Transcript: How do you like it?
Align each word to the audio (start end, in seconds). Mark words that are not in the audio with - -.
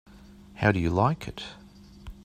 How 0.55 0.71
do 0.71 0.79
you 0.79 0.89
like 0.89 1.27
it? 1.27 1.43